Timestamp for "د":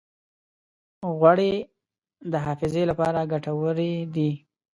2.31-2.33